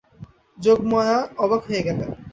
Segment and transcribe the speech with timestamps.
[0.57, 2.09] যোগমায়া অবাক হয়ে গেলেন।